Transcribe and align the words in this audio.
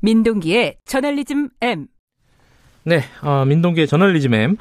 민동기의 0.00 0.76
저널리즘 0.84 1.48
M. 1.60 1.86
네, 2.84 3.02
어, 3.22 3.44
민동기의 3.44 3.86
저널리즘 3.86 4.34
M. 4.34 4.56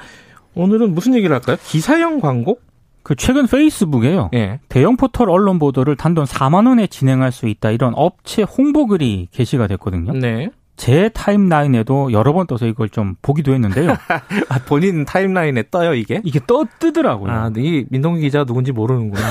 오늘은 0.55 0.93
무슨 0.93 1.15
얘기를 1.15 1.33
할까요? 1.33 1.57
기사형 1.63 2.19
광고? 2.19 2.59
그 3.03 3.15
최근 3.15 3.47
페이스북에요. 3.47 4.29
예. 4.33 4.59
대형 4.67 4.97
포털 4.97 5.29
언론 5.29 5.57
보도를 5.57 5.95
단돈 5.95 6.25
4만 6.25 6.67
원에 6.67 6.85
진행할 6.85 7.31
수 7.31 7.47
있다 7.47 7.71
이런 7.71 7.93
업체 7.95 8.43
홍보 8.43 8.87
글이 8.87 9.29
게시가 9.31 9.67
됐거든요. 9.67 10.13
네. 10.13 10.49
제 10.79 11.09
타임라인에도 11.09 12.13
여러 12.13 12.31
번 12.31 12.47
떠서 12.47 12.65
이걸 12.65 12.87
좀 12.87 13.15
보기도 13.21 13.53
했는데요. 13.53 13.91
아, 14.47 14.59
본인 14.65 15.03
타임라인에 15.03 15.65
떠요, 15.71 15.93
이게? 15.93 16.21
이게 16.23 16.39
떠 16.47 16.65
뜨더라고요. 16.79 17.29
아, 17.29 17.51
이 17.57 17.85
민동기 17.89 18.21
기자 18.21 18.45
누군지 18.45 18.71
모르는구나. 18.71 19.21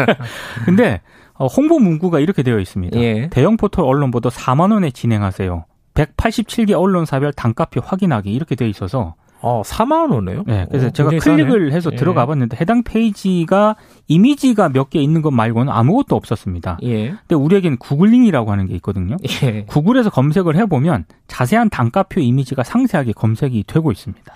근데 0.64 1.02
어, 1.34 1.48
홍보 1.48 1.78
문구가 1.78 2.18
이렇게 2.18 2.42
되어 2.42 2.58
있습니다. 2.58 2.98
예. 2.98 3.28
대형 3.28 3.58
포털 3.58 3.84
언론 3.84 4.10
보도 4.10 4.30
4만 4.30 4.72
원에 4.72 4.90
진행하세요. 4.90 5.66
187개 5.92 6.72
언론사별 6.72 7.34
단가표 7.34 7.82
확인하기 7.84 8.32
이렇게 8.32 8.54
되어 8.54 8.66
있어서 8.66 9.16
어, 9.40 9.62
4만 9.62 10.12
원이에요? 10.12 10.44
네, 10.46 10.66
그래서 10.68 10.86
어, 10.86 10.90
제가 10.90 11.10
클릭을 11.10 11.66
싸네. 11.68 11.76
해서 11.76 11.90
예. 11.92 11.96
들어가 11.96 12.24
봤는데 12.26 12.56
해당 12.60 12.82
페이지가 12.82 13.76
이미지가 14.08 14.70
몇 14.70 14.90
개 14.90 15.00
있는 15.00 15.20
것 15.22 15.30
말고는 15.32 15.72
아무것도 15.72 16.16
없었습니다. 16.16 16.78
예. 16.84 17.08
근데 17.10 17.34
우리에겐 17.34 17.76
구글링이라고 17.76 18.50
하는 18.52 18.66
게 18.66 18.74
있거든요. 18.76 19.16
예. 19.42 19.64
구글에서 19.64 20.10
검색을 20.10 20.56
해보면 20.56 21.04
자세한 21.28 21.70
단가표 21.70 22.20
이미지가 22.20 22.62
상세하게 22.62 23.12
검색이 23.12 23.64
되고 23.66 23.90
있습니다. 23.92 24.32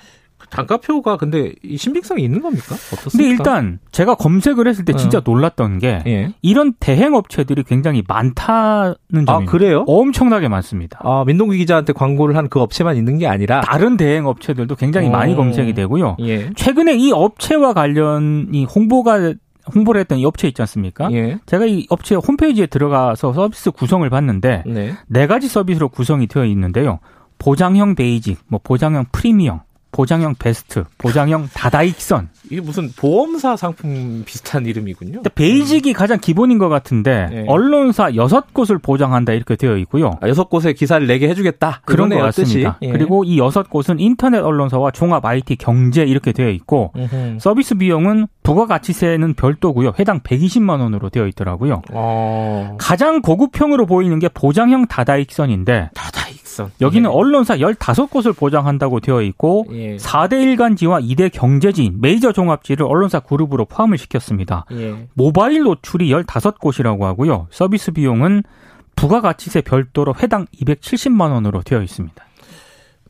단가표가 0.51 1.17
근데 1.17 1.53
이 1.63 1.77
신빙성이 1.77 2.23
있는 2.23 2.43
겁니까? 2.43 2.75
어떻습니까? 2.75 3.11
근데 3.11 3.29
일단 3.29 3.79
제가 3.93 4.17
검색을 4.17 4.67
했을 4.67 4.85
때 4.85 4.93
진짜 4.95 5.19
어. 5.19 5.23
놀랐던 5.25 5.79
게 5.79 6.03
예. 6.07 6.33
이런 6.43 6.75
대행 6.81 7.15
업체들이 7.15 7.63
굉장히 7.63 8.03
많다는 8.07 8.95
점입니다. 9.13 9.33
아, 9.33 9.39
그래요? 9.45 9.85
엄청나게 9.87 10.49
많습니다. 10.49 10.99
아, 11.03 11.25
민동기 11.27 11.57
기자한테 11.59 11.93
광고를 11.95 12.37
한 12.37 12.51
그 12.51 12.61
업체만 12.61 12.97
있는 12.97 13.17
게 13.19 13.27
아니라 13.29 13.61
다른 13.61 13.97
대행 13.97 14.27
업체들도 14.27 14.75
굉장히 14.75 15.07
어. 15.09 15.11
많이 15.11 15.37
검색이 15.37 15.73
되고요. 15.73 16.17
예. 16.21 16.51
최근에 16.57 16.97
이 16.97 17.13
업체와 17.13 17.73
관련이 17.75 18.65
홍보가 18.65 19.35
홍보를 19.73 20.01
했던 20.01 20.19
이 20.19 20.25
업체 20.25 20.49
있지 20.49 20.61
않습니까? 20.63 21.11
예. 21.13 21.39
제가 21.47 21.67
이 21.67 21.87
업체 21.91 22.17
홈페이지에 22.17 22.67
들어가서 22.67 23.33
서비스 23.33 23.71
구성을 23.71 24.09
봤는데 24.11 24.65
네. 24.67 24.95
네 25.07 25.27
가지 25.29 25.49
서비스로 25.49 25.89
구성이 25.91 26.27
되어 26.27 26.45
있는데요. 26.47 26.99
보장형 27.39 27.95
basic, 27.95 28.39
뭐 28.49 28.59
보장형 28.63 29.07
프리미엄, 29.13 29.61
보장형 29.93 30.37
베스트, 30.39 30.85
보장형 30.99 31.49
다다익선. 31.53 32.29
이게 32.51 32.61
무슨 32.61 32.91
보험사 32.93 33.57
상품 33.57 34.23
비슷한 34.25 34.67
이름이군요. 34.67 35.13
근데 35.15 35.31
basic이 35.31 35.93
가장 35.93 36.19
기본인 36.19 36.59
것 36.59 36.69
같은데 36.69 37.29
네. 37.31 37.45
언론사 37.47 38.15
여섯 38.15 38.53
곳을 38.53 38.79
보장한다 38.79 39.33
이렇게 39.33 39.57
되어 39.57 39.77
있고요. 39.79 40.19
아, 40.21 40.29
여섯 40.29 40.49
곳에 40.51 40.73
기사를 40.73 41.07
내게 41.07 41.29
해주겠다. 41.29 41.83
그런 41.85 42.09
것 42.09 42.19
같습니다. 42.19 42.79
예. 42.83 42.91
그리고 42.91 43.25
이 43.25 43.39
여섯 43.39 43.71
곳은 43.71 44.01
인터넷 44.01 44.39
언론사와 44.39 44.91
종합 44.91 45.25
IT 45.25 45.57
경제 45.57 46.03
이렇게 46.03 46.33
되어 46.33 46.49
있고 46.51 46.93
음흠. 46.97 47.39
서비스 47.41 47.75
비용은 47.77 48.27
부가가치세는 48.43 49.35
별도고요. 49.35 49.93
회당 49.99 50.21
120만 50.21 50.81
원으로 50.81 51.09
되어 51.09 51.27
있더라고요. 51.27 51.83
어. 51.93 52.77
가장 52.79 53.23
고급형으로 53.23 53.87
보이는 53.87 54.19
게 54.19 54.29
보장형 54.29 54.87
다다익선인데 54.87 55.91
다다익선. 56.51 56.73
여기는 56.81 57.11
예. 57.11 57.15
언론사 57.15 57.57
15곳을 57.57 58.37
보장한다고 58.37 59.01
되어 59.01 59.23
있고 59.23 59.67
예. 59.73 59.97
4대 59.97 60.43
일간지와 60.43 61.01
2대 61.01 61.31
경제지, 61.33 61.93
메이저 61.99 62.33
종합지를 62.33 62.87
언론사 62.87 63.21
그룹으로 63.21 63.65
포함을 63.67 63.99
시켰습니다. 63.99 64.65
예. 64.73 65.07
모바일 65.15 65.63
노출이 65.63 66.11
15곳이라고 66.11 67.03
하고요. 67.03 67.47
서비스 67.51 67.93
비용은 67.93 68.43
부가가치세 68.97 69.63
별도로 69.63 70.15
회당 70.23 70.47
270만 70.61 71.31
원으로 71.33 71.63
되어 71.63 71.83
있습니다. 71.83 72.25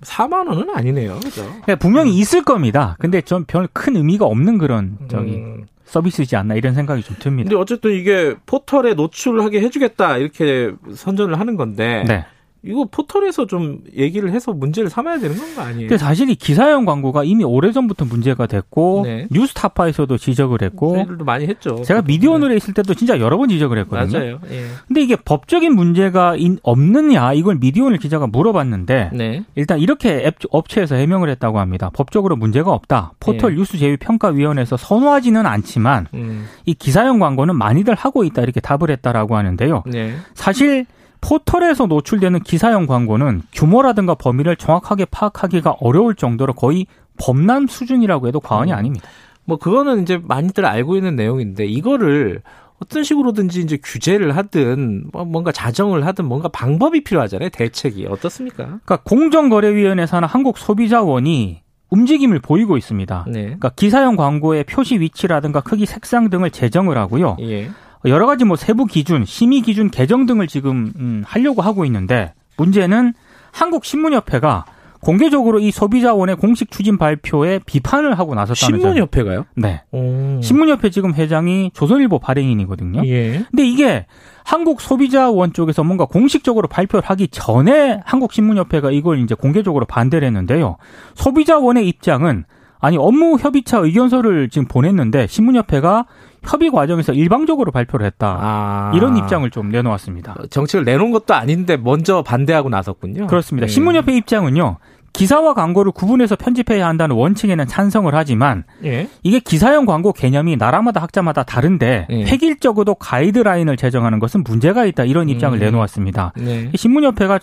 4만 0.03 0.49
원은 0.49 0.71
아니네요. 0.75 1.19
그죠? 1.23 1.43
그러니까 1.43 1.77
분명히 1.77 2.17
있을 2.17 2.43
겁니다. 2.43 2.97
근데 3.01 3.21
전 3.21 3.45
별 3.47 3.69
큰 3.73 3.97
의미가 3.97 4.25
없는 4.25 4.57
그런 4.59 4.97
저기 5.09 5.35
음. 5.37 5.67
서비스지 5.85 6.37
않나 6.37 6.55
이런 6.55 6.73
생각이 6.75 7.03
좀 7.03 7.17
듭니다. 7.19 7.49
근데 7.49 7.61
어쨌든 7.61 7.93
이게 7.93 8.35
포털에 8.47 8.95
노출하게 8.95 9.61
해주겠다 9.61 10.19
이렇게 10.19 10.73
선전을 10.95 11.39
하는 11.39 11.57
건데 11.57 12.05
네. 12.07 12.25
이거 12.63 12.87
포털에서 12.91 13.47
좀 13.47 13.79
얘기를 13.97 14.31
해서 14.33 14.53
문제를 14.53 14.91
삼아야 14.91 15.19
되는 15.19 15.35
건거 15.37 15.63
아니에요? 15.63 15.89
근데 15.89 15.97
사실 15.97 16.29
이 16.29 16.35
기사형 16.35 16.85
광고가 16.85 17.25
이미 17.25 17.43
오래전부터 17.43 18.05
문제가 18.05 18.47
됐고 18.47 19.03
네. 19.07 19.27
뉴스타파에서도 19.31 20.19
지적을 20.19 20.61
했고 20.63 20.95
저희들도 20.97 21.25
많이 21.25 21.47
했죠. 21.47 21.81
제가 21.83 22.03
미디어오늘에 22.03 22.57
있을 22.57 22.75
때도 22.75 22.93
진짜 22.95 23.19
여러 23.19 23.39
번 23.39 23.49
지적을 23.49 23.79
했거든요. 23.79 24.19
맞아요. 24.19 24.39
예. 24.51 24.65
근데 24.87 25.01
이게 25.01 25.17
법적인 25.17 25.75
문제가 25.75 26.37
인- 26.37 26.59
없느냐 26.63 27.33
이걸 27.33 27.57
미디어오늘 27.57 27.97
기자가 27.99 28.27
물어봤는데 28.27 29.11
네. 29.15 29.43
일단 29.55 29.79
이렇게 29.79 30.27
앱- 30.27 30.37
업체에서 30.51 30.97
해명을 30.97 31.31
했다고 31.31 31.59
합니다. 31.61 31.91
법적으로 31.95 32.37
문제가 32.37 32.73
없다. 32.73 33.13
포털 33.21 33.53
예. 33.53 33.57
뉴스 33.57 33.79
제휴 33.79 33.97
평가위원회에서 33.99 34.77
선호하지는 34.77 35.47
않지만 35.47 36.09
음. 36.13 36.47
이 36.67 36.75
기사형 36.75 37.19
광고는 37.21 37.57
많이들 37.57 37.95
하고 37.95 38.25
있다 38.25 38.43
이렇게 38.43 38.61
답을 38.61 38.91
했다라고 38.91 39.37
하는데요. 39.37 39.85
네. 39.87 40.15
사실 40.35 40.85
포털에서 41.21 41.87
노출되는 41.87 42.41
기사형 42.41 42.87
광고는 42.87 43.43
규모라든가 43.53 44.15
범위를 44.15 44.57
정확하게 44.57 45.07
파악하기가 45.07 45.77
어려울 45.81 46.15
정도로 46.15 46.55
거의 46.55 46.87
범람 47.19 47.67
수준이라고 47.67 48.29
해도 48.29 48.41
과언이 48.41 48.73
음. 48.73 48.77
아닙니다. 48.77 49.09
뭐 49.45 49.59
그거는 49.59 50.03
이제 50.03 50.21
많이들 50.23 50.65
알고 50.65 50.97
있는 50.97 51.17
내용인데 51.17 51.67
이거를 51.67 52.43
어떤 52.83 53.05
식으로든지 53.05 53.61
이제 53.61 53.79
규제를 53.83 54.37
하든 54.37 55.05
뭐 55.13 55.25
뭔가 55.25 55.53
자정을 55.53 56.07
하든 56.07 56.25
뭔가 56.25 56.49
방법이 56.49 57.05
필요하잖아요. 57.05 57.51
대책이 57.51 58.07
어떻습니까? 58.07 58.65
그러니까 58.65 58.97
공정거래위원회 59.05 60.07
산하 60.07 60.27
한국소비자원이 60.27 61.63
움직임을 61.91 62.39
보이고 62.39 62.77
있습니다. 62.77 63.27
네. 63.29 63.43
그러니까 63.43 63.71
기사형 63.71 64.17
광고의 64.17 64.65
표시 64.65 64.99
위치라든가 65.01 65.61
크기, 65.61 65.85
색상 65.85 66.31
등을 66.31 66.51
제정을 66.51 66.97
하고요. 66.97 67.37
예. 67.41 67.71
여러 68.05 68.27
가지 68.27 68.45
뭐 68.45 68.57
세부 68.57 68.87
기준, 68.87 69.25
심의 69.25 69.61
기준 69.61 69.91
개정 69.91 70.27
등을 70.27 70.47
지금 70.47 70.93
음, 70.99 71.23
하려고 71.27 71.63
하고 71.63 71.85
있는데 71.85 72.33
문제는 72.57 73.15
한국 73.53 73.85
신문협회가 73.85 74.65
공개적으로 75.01 75.61
이 75.61 75.71
소비자원의 75.71 76.37
공식 76.37 76.71
추진 76.71 76.99
발표에 76.99 77.61
비판을 77.65 78.19
하고 78.19 78.35
나섰다는 78.35 78.81
점. 78.81 78.81
신문협회가요? 78.81 79.47
네. 79.57 79.83
오. 79.93 80.41
신문협회 80.43 80.91
지금 80.91 81.15
회장이 81.15 81.71
조선일보 81.73 82.19
발행인이거든요. 82.19 83.07
예. 83.07 83.45
근데 83.51 83.67
이게 83.67 84.07
한국 84.45 84.81
소비자원 84.81 85.55
쪽에서 85.55 85.85
뭔가 85.85 86.05
공식적으로 86.05 86.69
발표를 86.69 87.03
하기 87.09 87.29
전에 87.29 88.01
한국 88.05 88.33
신문협회가 88.33 88.91
이걸 88.91 89.21
이제 89.21 89.35
공개적으로 89.35 89.87
반대를 89.87 90.27
했는데요. 90.27 90.77
소비자원의 91.15 91.89
입장은 91.89 92.45
아니 92.79 92.97
업무 92.99 93.37
협의차 93.39 93.79
의견서를 93.79 94.49
지금 94.49 94.67
보냈는데 94.67 95.27
신문협회가 95.27 96.07
협의 96.43 96.71
과정에서 96.71 97.13
일방적으로 97.13 97.71
발표를 97.71 98.07
했다. 98.07 98.39
아. 98.41 98.93
이런 98.95 99.17
입장을 99.17 99.49
좀 99.51 99.69
내놓았습니다. 99.71 100.37
정책을 100.51 100.85
내놓은 100.85 101.11
것도 101.11 101.35
아닌데 101.35 101.77
먼저 101.77 102.23
반대하고 102.23 102.69
나섰군요. 102.69 103.27
그렇습니다. 103.27 103.65
예. 103.65 103.69
신문협회 103.69 104.17
입장은요. 104.17 104.79
기사와 105.13 105.55
광고를 105.55 105.93
구분해서 105.93 106.37
편집해야 106.37 106.87
한다는 106.87 107.17
원칙에는 107.17 107.67
찬성을 107.67 108.15
하지만 108.15 108.65
예. 108.85 109.09
이게 109.23 109.41
기사형 109.41 109.85
광고 109.85 110.13
개념이 110.13 110.57
나라마다 110.57 111.03
학자마다 111.03 111.43
다른데 111.43 112.07
예. 112.09 112.25
획일적으로 112.25 112.95
가이드라인을 112.95 113.77
제정하는 113.77 114.19
것은 114.21 114.45
문제가 114.45 114.85
있다 114.85 115.05
이런 115.05 115.29
입장을 115.29 115.59
음. 115.59 115.61
내놓았습니다. 115.61 116.33
네. 116.37 116.71
신문협회가 116.75 117.41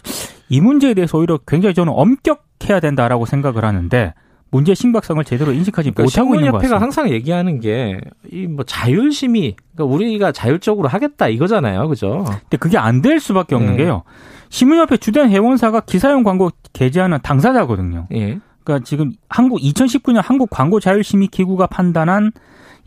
이 0.49 0.61
문제에 0.61 0.93
대해서 0.93 1.17
오히려 1.17 1.39
굉장히 1.45 1.75
저는 1.75 1.91
엄격해야 1.93 2.79
된다라고 2.79 3.25
생각을 3.25 3.65
하는데 3.65 4.13
문제의 4.51 4.75
심각성을 4.75 5.23
제대로 5.25 5.51
인식하지 5.51 5.91
그러니까 5.91 6.03
못하고 6.03 6.35
있는 6.35 6.51
것 6.51 6.57
같습니다. 6.59 6.81
항상 6.81 7.09
얘기하는 7.09 7.59
게 7.59 7.99
이 8.31 8.47
뭐 8.47 8.63
자율심의, 8.65 9.55
그러니까 9.75 9.93
우리가 9.95 10.31
자율적으로 10.31 10.87
하겠다 10.87 11.27
이거잖아요, 11.27 11.87
그죠? 11.87 12.23
근데 12.25 12.57
그게 12.57 12.77
안 12.77 13.01
될 13.01 13.19
수밖에 13.19 13.55
없는 13.55 13.75
네. 13.77 13.83
게요. 13.83 14.03
신문협회 14.49 14.97
주된 14.97 15.29
회원사가 15.29 15.81
기사형 15.81 16.23
광고 16.23 16.49
게재하는 16.73 17.19
당사자거든요. 17.21 18.07
예. 18.13 18.39
그러니까 18.63 18.83
지금 18.85 19.11
한국 19.29 19.59
2019년 19.59 20.21
한국 20.23 20.49
광고 20.49 20.79
자율심의 20.79 21.27
기구가 21.29 21.67
판단한 21.67 22.31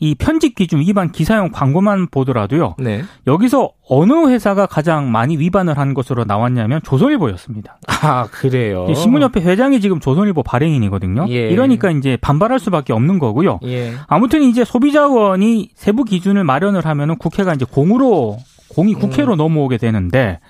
이 0.03 0.15
편집 0.15 0.55
기준 0.55 0.81
위반 0.81 1.13
기사형 1.13 1.51
광고만 1.53 2.09
보더라도요. 2.11 2.77
네. 2.79 3.03
여기서 3.27 3.71
어느 3.87 4.29
회사가 4.29 4.65
가장 4.65 5.13
많이 5.13 5.37
위반을 5.37 5.77
한 5.77 5.93
것으로 5.93 6.25
나왔냐면 6.25 6.81
조선일보였습니다. 6.83 7.79
아 8.03 8.27
그래요. 8.31 8.87
이 8.89 8.95
신문협회 8.95 9.43
회장이 9.43 9.81
지금 9.83 10.01
조선일보 10.01 10.43
발행인이거든요. 10.43 11.27
예. 11.29 11.51
이러니까 11.51 11.91
이제 11.91 12.17
반발할 12.17 12.59
수밖에 12.59 12.95
없는 12.95 13.19
거고요. 13.19 13.61
예. 13.65 13.93
아무튼 14.07 14.43
이제 14.43 14.65
소비자원이 14.65 15.73
세부 15.75 16.05
기준을 16.05 16.45
마련을 16.45 16.87
하면은 16.87 17.17
국회가 17.19 17.53
이제 17.53 17.67
공으로 17.71 18.39
공이 18.71 18.95
국회로 18.95 19.37
넘어오게 19.37 19.77
되는데 19.77 20.41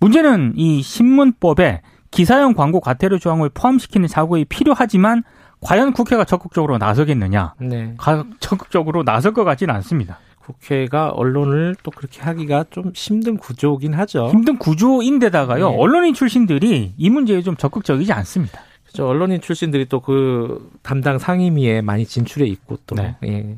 문제는 0.00 0.54
이 0.56 0.82
신문법에 0.82 1.82
기사형 2.10 2.54
광고 2.54 2.80
과태료 2.80 3.18
조항을 3.18 3.50
포함시키는 3.50 4.08
작업이 4.08 4.46
필요하지만 4.46 5.22
과연 5.66 5.92
국회가 5.92 6.24
적극적으로 6.24 6.78
나서겠느냐? 6.78 7.54
네. 7.58 7.94
가- 7.98 8.24
적극적으로 8.40 9.02
나설 9.02 9.32
것 9.34 9.44
같지는 9.44 9.74
않습니다. 9.76 10.18
국회가 10.38 11.08
언론을 11.08 11.74
또 11.82 11.90
그렇게 11.90 12.20
하기가 12.22 12.66
좀 12.70 12.92
힘든 12.94 13.36
구조긴 13.36 13.94
하죠. 13.94 14.28
힘든 14.30 14.58
구조인데다가요. 14.58 15.70
네. 15.70 15.76
언론인 15.76 16.14
출신들이 16.14 16.92
이 16.96 17.10
문제에 17.10 17.42
좀 17.42 17.56
적극적이지 17.56 18.12
않습니다. 18.12 18.60
그렇죠. 18.84 19.08
언론인 19.08 19.40
출신들이 19.40 19.86
또 19.88 20.00
그 20.00 20.70
담당 20.82 21.18
상임위에 21.18 21.80
많이 21.80 22.06
진출해 22.06 22.46
있고 22.46 22.78
또. 22.86 22.94
네. 22.94 23.16
예. 23.24 23.56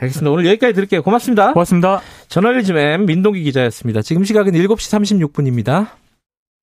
알겠습니다. 0.00 0.30
오늘 0.30 0.46
여기까지 0.46 0.74
드릴게요. 0.74 1.02
고맙습니다. 1.02 1.54
고맙습니다. 1.54 2.00
저널리즘 2.28 2.76
M 2.76 3.06
민동기 3.06 3.42
기자였습니다. 3.44 4.02
지금 4.02 4.24
시각은 4.24 4.52
7시 4.52 5.30
36분입니다. 5.30 5.86